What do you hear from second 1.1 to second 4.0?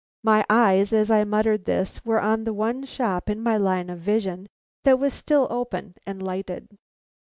I muttered this, were on the one shop in my line of